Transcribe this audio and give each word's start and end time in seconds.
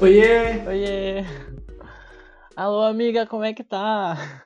Oiê! 0.00 0.64
Oiê! 0.64 1.24
Alô, 2.54 2.82
amiga, 2.82 3.26
como 3.26 3.42
é 3.42 3.52
que 3.52 3.64
tá? 3.64 4.44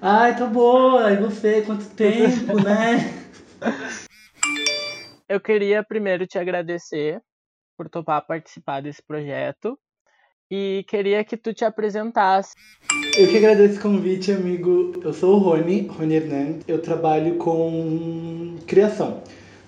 Ai, 0.00 0.36
tô 0.36 0.46
boa! 0.46 1.10
E 1.10 1.16
você? 1.16 1.62
Quanto 1.62 1.84
tempo, 1.90 2.54
né? 2.62 2.98
Eu 5.28 5.40
queria 5.40 5.82
primeiro 5.82 6.24
te 6.24 6.38
agradecer 6.38 7.20
por 7.76 7.88
topar 7.88 8.24
participar 8.24 8.80
desse 8.80 9.02
projeto 9.02 9.76
e 10.48 10.84
queria 10.86 11.24
que 11.24 11.36
tu 11.36 11.52
te 11.52 11.64
apresentasse. 11.64 12.52
Eu 13.18 13.26
que 13.26 13.38
agradeço 13.38 13.80
o 13.80 13.82
convite, 13.82 14.30
amigo. 14.30 14.92
Eu 15.02 15.12
sou 15.12 15.34
o 15.34 15.38
Rony, 15.38 15.88
Rony 15.88 16.14
Hernandes. 16.14 16.64
Eu 16.68 16.80
trabalho 16.80 17.38
com 17.38 18.56
criação. 18.68 19.20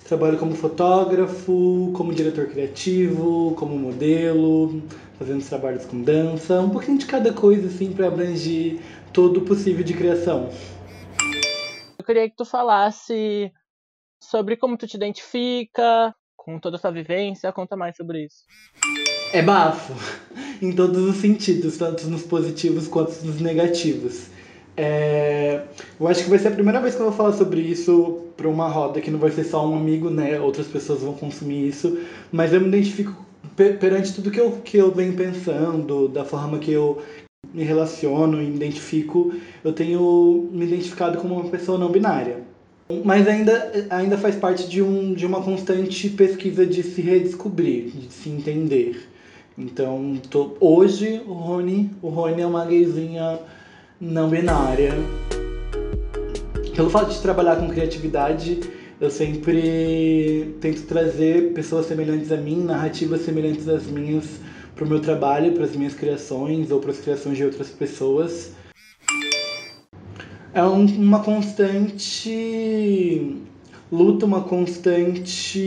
Trabalho 0.07 0.39
como 0.39 0.55
fotógrafo, 0.55 1.91
como 1.95 2.15
diretor 2.15 2.47
criativo, 2.47 3.55
como 3.57 3.77
modelo, 3.77 4.81
fazendo 5.19 5.45
trabalhos 5.45 5.85
com 5.85 6.01
dança, 6.01 6.61
um 6.61 6.71
pouquinho 6.71 6.99
de 6.99 7.07
cada 7.07 7.33
coisa 7.33 7.67
assim 7.67 7.93
para 7.93 8.07
abranger 8.07 8.81
todo 9.13 9.39
o 9.39 9.45
possível 9.45 9.83
de 9.83 9.95
criação. 9.95 10.49
Eu 11.99 12.05
queria 12.05 12.31
que 12.31 12.37
tu 12.37 12.45
falasse 12.45 13.51
sobre 14.23 14.57
como 14.57 14.77
tu 14.77 14.87
te 14.87 14.97
identifica 14.97 16.15
com 16.37 16.61
toda 16.61 16.77
a 16.77 16.79
sua 16.79 16.93
vivência, 16.93 17.53
conta 17.53 17.77
mais 17.77 17.97
sobre 17.97 18.27
isso. 18.27 18.45
É 19.33 19.43
bafo, 19.43 19.93
em 20.63 20.73
todos 20.73 21.03
os 21.03 21.17
sentidos, 21.17 21.77
tanto 21.77 22.07
nos 22.07 22.23
positivos 22.23 22.87
quanto 22.87 23.25
nos 23.25 23.41
negativos. 23.41 24.29
É... 24.77 25.63
Eu 25.99 26.07
acho 26.09 26.25
que 26.25 26.31
vai 26.31 26.39
ser 26.39 26.49
a 26.49 26.53
primeira 26.53 26.81
vez 26.81 26.95
que 26.95 27.01
eu 27.01 27.07
vou 27.07 27.15
falar 27.15 27.33
sobre 27.33 27.61
isso 27.61 28.25
para 28.37 28.49
uma 28.49 28.69
roda 28.69 29.01
que 29.01 29.11
não 29.11 29.19
vai 29.19 29.31
ser 29.31 29.45
só 29.45 29.67
um 29.67 29.77
amigo, 29.77 30.11
né? 30.11 30.39
Outras 30.41 30.67
pessoas 30.67 31.01
vão 31.01 31.15
consumir 31.15 31.69
isso, 31.69 31.99
mas 32.31 32.53
eu 32.53 32.61
me 32.61 32.69
identifico 32.69 33.25
perante 33.55 34.13
tudo 34.15 34.31
que 34.31 34.41
eu, 34.41 34.53
que 34.65 34.77
eu 34.77 34.91
venho 34.91 35.15
pensando, 35.15 36.09
da 36.09 36.25
forma 36.25 36.59
que 36.59 36.73
eu 36.73 37.01
me 37.55 37.63
relaciono 37.63 38.43
e 38.43 38.47
me 38.47 38.57
identifico, 38.57 39.33
eu 39.65 39.73
tenho 39.73 40.51
me 40.53 40.67
identificado 40.67 41.19
como 41.19 41.35
uma 41.35 41.49
pessoa 41.49 41.79
não 41.79 41.91
binária. 41.91 42.43
Mas 43.05 43.27
ainda, 43.27 43.87
ainda 43.91 44.17
faz 44.17 44.37
parte 44.37 44.69
de, 44.69 44.83
um, 44.83 45.13
de 45.13 45.27
uma 45.27 45.43
constante 45.43 46.09
pesquisa 46.11 46.65
de 46.65 46.83
se 46.83 47.01
redescobrir, 47.01 47.87
de 47.87 48.13
se 48.13 48.29
entender. 48.29 49.09
Então, 49.59 50.21
tô, 50.31 50.53
hoje 50.61 51.21
o 51.27 51.33
Rony, 51.33 51.91
o 52.03 52.09
Rony 52.09 52.43
é 52.43 52.47
uma 52.47 52.65
gayzinha 52.65 53.41
não 54.01 54.29
binária. 54.29 54.93
Pelo 56.75 56.91
fato 56.91 57.13
de 57.13 57.21
trabalhar 57.21 57.57
com 57.57 57.69
criatividade, 57.69 58.61
eu 59.01 59.11
sempre 59.11 60.55
tento 60.61 60.83
trazer 60.83 61.53
pessoas 61.53 61.87
semelhantes 61.87 62.31
a 62.33 62.37
mim, 62.37 62.63
narrativas 62.65 63.23
semelhantes 63.23 63.69
às 63.69 63.87
minhas 63.87 64.41
para 64.75 64.85
o 64.85 64.89
meu 64.89 65.01
trabalho, 65.01 65.53
para 65.53 65.65
as 65.65 65.75
minhas 65.75 65.95
criações 65.95 66.71
ou 66.71 66.81
para 66.81 66.91
as 66.91 66.99
criações 66.99 67.39
de 67.39 67.45
outras 67.45 67.71
pessoas. 67.71 68.53
É 70.53 70.63
um, 70.63 70.85
uma 70.85 71.23
constante 71.23 72.27
luta, 73.91 74.27
uma 74.27 74.43
constante. 74.43 75.63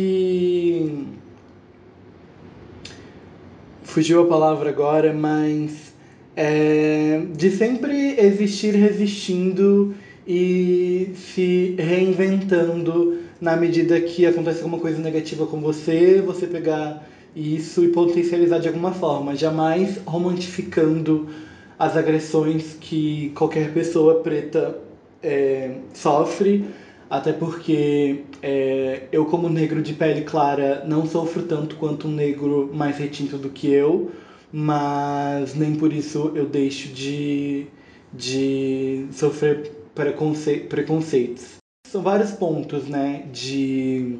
Fugiu 3.83 4.23
a 4.23 4.27
palavra 4.27 4.69
agora, 4.69 5.13
mas. 5.13 5.88
É, 6.35 7.21
de 7.35 7.51
sempre 7.51 8.19
existir 8.19 8.73
resistindo 8.75 9.95
e 10.27 11.11
se 11.15 11.75
reinventando 11.77 13.19
na 13.41 13.55
medida 13.55 13.99
que 13.99 14.25
acontece 14.25 14.59
alguma 14.59 14.79
coisa 14.79 14.99
negativa 14.99 15.45
com 15.47 15.59
você, 15.59 16.21
você 16.21 16.45
pegar 16.45 17.07
isso 17.35 17.83
e 17.83 17.89
potencializar 17.89 18.59
de 18.59 18.67
alguma 18.67 18.91
forma, 18.91 19.35
jamais 19.35 19.99
romantificando 20.05 21.29
as 21.77 21.95
agressões 21.95 22.77
que 22.79 23.31
qualquer 23.35 23.73
pessoa 23.73 24.21
preta 24.21 24.77
é, 25.23 25.75
sofre, 25.93 26.65
até 27.09 27.31
porque 27.31 28.23
é, 28.43 29.03
eu, 29.11 29.25
como 29.25 29.49
negro 29.49 29.81
de 29.81 29.93
pele 29.93 30.21
clara, 30.21 30.83
não 30.85 31.05
sofro 31.05 31.43
tanto 31.43 31.75
quanto 31.77 32.07
um 32.07 32.11
negro 32.11 32.69
mais 32.73 32.97
retinto 32.97 33.37
do 33.37 33.49
que 33.49 33.71
eu, 33.71 34.11
mas 34.51 35.55
nem 35.55 35.75
por 35.75 35.93
isso 35.93 36.31
eu 36.35 36.47
deixo 36.47 36.89
de, 36.89 37.67
de 38.13 39.05
sofrer 39.11 39.71
preconce 39.93 40.57
preconceitos. 40.61 41.57
São 41.87 42.01
vários 42.01 42.31
pontos, 42.31 42.87
né, 42.87 43.25
de, 43.31 44.17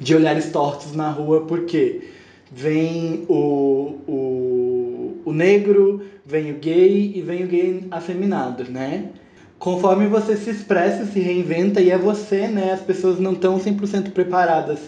de 0.00 0.14
olhares 0.14 0.50
tortos 0.50 0.94
na 0.94 1.10
rua, 1.10 1.46
porque 1.46 2.08
vem 2.50 3.24
o, 3.28 3.98
o, 4.06 5.16
o 5.24 5.32
negro, 5.32 6.02
vem 6.24 6.52
o 6.52 6.58
gay 6.58 7.12
e 7.14 7.22
vem 7.22 7.44
o 7.44 7.48
gay 7.48 7.86
afeminado, 7.90 8.64
né? 8.70 9.10
Conforme 9.58 10.06
você 10.06 10.36
se 10.36 10.50
expressa, 10.50 11.04
se 11.04 11.18
reinventa 11.18 11.80
e 11.80 11.90
é 11.90 11.98
você, 11.98 12.46
né? 12.46 12.72
As 12.72 12.80
pessoas 12.80 13.18
não 13.18 13.32
estão 13.32 13.58
100% 13.58 14.12
preparadas 14.12 14.78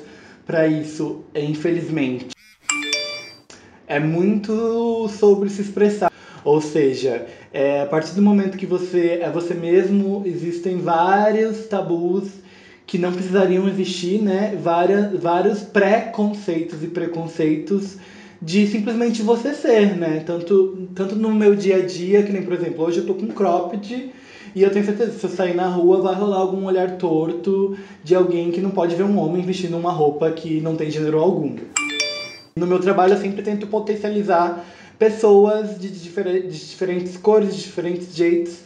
para 0.46 0.66
isso, 0.66 1.24
infelizmente. 1.34 2.28
É 3.90 3.98
muito 3.98 5.08
sobre 5.08 5.50
se 5.50 5.62
expressar. 5.62 6.12
Ou 6.44 6.60
seja, 6.60 7.26
é, 7.52 7.82
a 7.82 7.86
partir 7.86 8.14
do 8.14 8.22
momento 8.22 8.56
que 8.56 8.64
você 8.64 9.18
é 9.20 9.28
você 9.28 9.52
mesmo, 9.52 10.22
existem 10.24 10.78
vários 10.78 11.66
tabus 11.66 12.28
que 12.86 12.98
não 12.98 13.12
precisariam 13.12 13.68
existir, 13.68 14.22
né? 14.22 14.56
Várias, 14.62 15.20
vários 15.20 15.62
pré-conceitos 15.62 16.84
e 16.84 16.86
preconceitos 16.86 17.96
de 18.40 18.64
simplesmente 18.68 19.22
você 19.22 19.54
ser, 19.54 19.96
né? 19.96 20.22
Tanto, 20.24 20.88
tanto 20.94 21.16
no 21.16 21.34
meu 21.34 21.56
dia 21.56 21.78
a 21.78 21.84
dia, 21.84 22.22
que 22.22 22.30
nem, 22.30 22.44
por 22.44 22.52
exemplo, 22.52 22.84
hoje 22.84 22.98
eu 22.98 23.06
tô 23.06 23.14
com 23.14 23.26
cropped 23.26 24.12
e 24.54 24.62
eu 24.62 24.70
tenho 24.70 24.84
certeza 24.84 25.10
que 25.10 25.18
se 25.18 25.26
eu 25.26 25.30
sair 25.30 25.56
na 25.56 25.66
rua 25.66 26.00
vai 26.00 26.14
rolar 26.14 26.36
algum 26.36 26.64
olhar 26.64 26.92
torto 26.92 27.76
de 28.04 28.14
alguém 28.14 28.52
que 28.52 28.60
não 28.60 28.70
pode 28.70 28.94
ver 28.94 29.02
um 29.02 29.18
homem 29.18 29.42
vestindo 29.42 29.76
uma 29.76 29.90
roupa 29.90 30.30
que 30.30 30.60
não 30.60 30.76
tem 30.76 30.88
gênero 30.92 31.18
algum. 31.18 31.56
No 32.56 32.66
meu 32.66 32.78
trabalho 32.78 33.14
eu 33.14 33.20
sempre 33.20 33.42
tento 33.42 33.66
potencializar 33.66 34.64
pessoas 34.98 35.78
de, 35.80 35.88
difer 35.88 36.42
de 36.42 36.68
diferentes 36.68 37.16
cores, 37.16 37.56
de 37.56 37.62
diferentes 37.62 38.14
jeitos, 38.14 38.58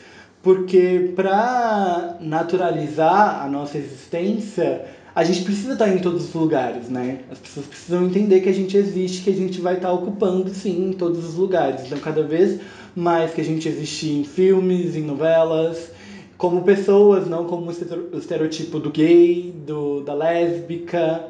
porque 0.43 1.13
para 1.15 2.17
naturalizar 2.21 3.43
a 3.45 3.49
nossa 3.49 3.79
existência, 3.79 4.85
a 5.15 5.23
gente 5.23 5.43
precisa 5.43 5.75
estar 5.75 5.89
em 5.89 5.99
todos 5.99 6.25
os 6.25 6.35
lugares, 6.35 6.89
né? 6.89 7.21
As 7.31 7.39
pessoas 7.39 7.67
precisam 7.67 8.05
entender 8.05 8.41
que 8.41 8.49
a 8.49 8.55
gente 8.55 8.77
existe, 8.77 9.23
que 9.23 9.31
a 9.31 9.35
gente 9.35 9.61
vai 9.61 9.77
estar 9.77 9.93
ocupando, 9.93 10.51
sim, 10.51 10.91
em 10.91 10.93
todos 10.93 11.25
os 11.25 11.35
lugares. 11.37 11.83
Então, 11.87 11.99
cada 11.99 12.23
vez 12.23 12.61
mais 12.97 13.33
que 13.33 13.41
a 13.41 13.45
gente 13.45 13.69
existe 13.69 14.11
em 14.11 14.25
filmes, 14.25 14.97
em 14.97 15.03
novelas, 15.03 15.91
como 16.37 16.63
pessoas, 16.63 17.29
não 17.29 17.45
como 17.45 17.71
o 17.71 18.19
estereotipo 18.19 18.81
do 18.81 18.91
gay, 18.91 19.55
do, 19.65 20.01
da 20.01 20.15
lésbica, 20.15 21.27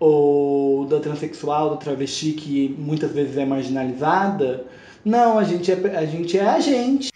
ou 0.00 0.86
da 0.86 1.00
transexual, 1.00 1.70
do 1.70 1.76
travesti, 1.76 2.32
que 2.32 2.74
muitas 2.78 3.12
vezes 3.12 3.36
é 3.36 3.44
marginalizada. 3.44 4.64
Não, 5.04 5.38
a 5.38 5.44
gente 5.44 5.70
é 5.70 5.96
a 5.96 6.04
gente. 6.04 6.38
É 6.38 6.48
a 6.48 6.60
gente. 6.60 7.10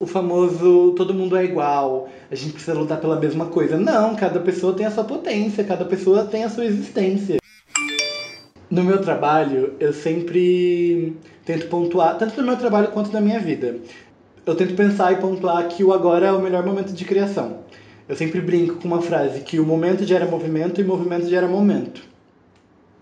O 0.00 0.06
famoso 0.06 0.94
todo 0.96 1.14
mundo 1.14 1.36
é 1.36 1.44
igual, 1.44 2.08
a 2.28 2.34
gente 2.34 2.54
precisa 2.54 2.74
lutar 2.74 3.00
pela 3.00 3.20
mesma 3.20 3.46
coisa. 3.46 3.78
Não, 3.78 4.16
cada 4.16 4.40
pessoa 4.40 4.74
tem 4.74 4.84
a 4.84 4.90
sua 4.90 5.04
potência, 5.04 5.62
cada 5.62 5.84
pessoa 5.84 6.24
tem 6.24 6.42
a 6.42 6.48
sua 6.48 6.64
existência. 6.64 7.38
No 8.68 8.82
meu 8.82 9.00
trabalho, 9.00 9.74
eu 9.78 9.92
sempre 9.92 11.16
tento 11.44 11.68
pontuar, 11.68 12.18
tanto 12.18 12.40
no 12.40 12.48
meu 12.48 12.56
trabalho 12.56 12.88
quanto 12.88 13.12
na 13.12 13.20
minha 13.20 13.38
vida. 13.38 13.76
Eu 14.44 14.56
tento 14.56 14.74
pensar 14.74 15.12
e 15.12 15.16
pontuar 15.16 15.68
que 15.68 15.84
o 15.84 15.92
agora 15.92 16.26
é 16.26 16.32
o 16.32 16.42
melhor 16.42 16.66
momento 16.66 16.92
de 16.92 17.04
criação. 17.04 17.58
Eu 18.12 18.16
sempre 18.16 18.42
brinco 18.42 18.74
com 18.74 18.88
uma 18.88 19.00
frase 19.00 19.40
que 19.40 19.58
o 19.58 19.64
momento 19.64 20.04
gera 20.04 20.26
movimento 20.26 20.78
e 20.78 20.84
movimento 20.84 21.30
gera 21.30 21.48
momento. 21.48 22.02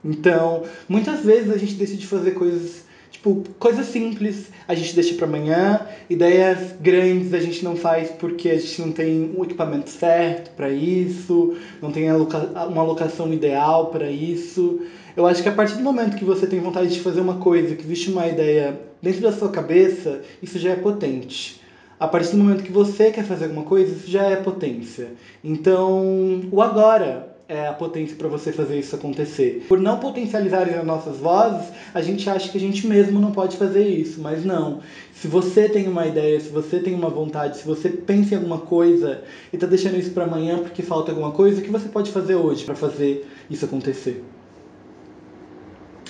Então, 0.05 0.63
muitas 0.89 1.25
vezes 1.25 1.51
a 1.51 1.57
gente 1.57 1.75
decide 1.75 2.07
fazer 2.07 2.31
coisas, 2.31 2.85
tipo, 3.11 3.43
coisas 3.59 3.87
simples, 3.87 4.53
a 4.69 4.75
gente 4.77 4.95
deixa 4.95 5.13
para 5.17 5.27
amanhã, 5.27 5.85
ideias 6.09 6.77
grandes 6.81 7.35
a 7.35 7.41
gente 7.41 7.65
não 7.65 7.75
faz 7.75 8.11
porque 8.11 8.51
a 8.51 8.57
gente 8.57 8.81
não 8.81 8.93
tem 8.93 9.35
o 9.37 9.43
equipamento 9.43 9.91
certo 9.91 10.53
para 10.55 10.71
isso, 10.71 11.57
não 11.83 11.91
tem 11.91 12.09
uma 12.09 12.81
alocação 12.81 13.35
ideal 13.35 13.87
para 13.87 14.09
isso. 14.09 14.81
Eu 15.17 15.27
acho 15.27 15.43
que 15.43 15.49
a 15.49 15.53
partir 15.53 15.75
do 15.75 15.83
momento 15.83 16.17
que 16.17 16.25
você 16.25 16.47
tem 16.47 16.61
vontade 16.61 16.89
de 16.89 17.01
fazer 17.01 17.21
uma 17.21 17.39
coisa, 17.39 17.75
que 17.75 17.83
existe 17.83 18.13
uma 18.13 18.29
ideia 18.29 18.81
dentro 19.03 19.23
da 19.23 19.33
sua 19.33 19.49
cabeça, 19.49 20.21
isso 20.41 20.57
já 20.57 20.71
é 20.71 20.77
potente 20.77 21.60
a 22.01 22.09
partir 22.09 22.31
do 22.31 22.39
momento 22.39 22.63
que 22.63 22.73
você 22.73 23.11
quer 23.11 23.25
fazer 23.25 23.45
alguma 23.45 23.65
coisa, 23.65 23.95
isso 23.95 24.11
já 24.11 24.23
é 24.23 24.37
potência. 24.37 25.09
Então, 25.45 26.41
o 26.51 26.63
agora 26.63 27.37
é 27.47 27.67
a 27.67 27.75
potência 27.75 28.17
para 28.17 28.27
você 28.27 28.53
fazer 28.53 28.79
isso 28.79 28.97
acontecer. 28.97 29.67
Por 29.69 29.79
não 29.79 29.99
potencializarem 29.99 30.77
as 30.77 30.87
nossas 30.87 31.19
vozes, 31.19 31.69
a 31.93 32.01
gente 32.01 32.31
acha 32.31 32.49
que 32.49 32.57
a 32.57 32.61
gente 32.61 32.87
mesmo 32.87 33.21
não 33.21 33.33
pode 33.33 33.59
fazer 33.59 33.87
isso, 33.87 34.19
mas 34.19 34.47
não. 34.47 34.81
Se 35.13 35.29
você 35.29 35.69
tem 35.69 35.89
uma 35.89 36.07
ideia, 36.07 36.41
se 36.41 36.49
você 36.49 36.79
tem 36.79 36.95
uma 36.95 37.11
vontade, 37.11 37.59
se 37.59 37.67
você 37.67 37.91
pensa 37.91 38.33
em 38.33 38.39
alguma 38.39 38.59
coisa 38.59 39.23
e 39.53 39.57
está 39.57 39.67
deixando 39.67 39.99
isso 39.99 40.13
para 40.13 40.25
amanhã 40.25 40.61
porque 40.61 40.83
falta 40.83 41.13
alguma 41.13 41.33
coisa, 41.33 41.61
o 41.61 41.63
que 41.63 41.71
você 41.71 41.89
pode 41.91 42.11
fazer 42.11 42.37
hoje 42.37 42.65
para 42.65 42.77
fazer 42.77 43.29
isso 43.51 43.67
acontecer? 43.67 44.25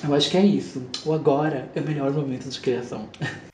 Eu 0.06 0.14
acho 0.14 0.30
que 0.30 0.36
é 0.36 0.44
isso. 0.44 0.82
O 1.04 1.12
agora 1.12 1.68
é 1.74 1.80
o 1.80 1.84
melhor 1.84 2.12
momento 2.12 2.48
de 2.48 2.60
criação. 2.60 3.08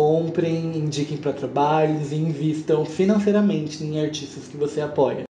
Comprem, 0.00 0.78
indiquem 0.78 1.18
para 1.18 1.34
trabalhos 1.34 2.10
e 2.10 2.16
invistam 2.16 2.86
financeiramente 2.86 3.84
em 3.84 4.02
artistas 4.02 4.48
que 4.48 4.56
você 4.56 4.80
apoia. 4.80 5.24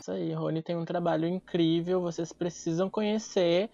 Isso 0.00 0.10
aí, 0.10 0.32
Rony 0.32 0.62
tem 0.62 0.74
um 0.74 0.84
trabalho 0.86 1.28
incrível, 1.28 2.00
vocês 2.00 2.32
precisam 2.32 2.88
conhecer. 2.88 3.68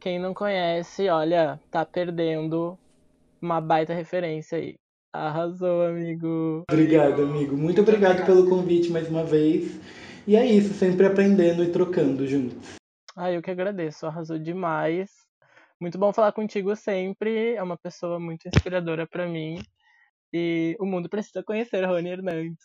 Quem 0.00 0.18
não 0.18 0.34
conhece, 0.34 1.08
olha, 1.08 1.60
tá 1.70 1.86
perdendo 1.86 2.76
uma 3.40 3.60
baita 3.60 3.94
referência 3.94 4.58
aí. 4.58 4.74
Arrasou, 5.12 5.82
amigo. 5.84 6.64
Obrigado, 6.68 7.22
amigo. 7.22 7.56
Muito 7.56 7.82
obrigado 7.82 8.26
pelo 8.26 8.48
convite 8.48 8.90
mais 8.90 9.08
uma 9.08 9.22
vez. 9.22 9.78
E 10.26 10.34
é 10.34 10.44
isso, 10.44 10.74
sempre 10.74 11.06
aprendendo 11.06 11.62
e 11.62 11.70
trocando 11.70 12.26
juntos. 12.26 12.74
Ah, 13.14 13.30
eu 13.30 13.40
que 13.40 13.52
agradeço, 13.52 14.06
arrasou 14.06 14.40
demais. 14.40 15.25
Muito 15.80 15.98
bom 15.98 16.12
falar 16.12 16.32
contigo 16.32 16.74
sempre. 16.74 17.54
É 17.54 17.62
uma 17.62 17.76
pessoa 17.76 18.18
muito 18.18 18.46
inspiradora 18.48 19.06
para 19.06 19.26
mim. 19.26 19.62
E 20.32 20.76
o 20.80 20.86
mundo 20.86 21.08
precisa 21.08 21.42
conhecer 21.42 21.84
Rony 21.84 22.10
Hernandes. 22.10 22.64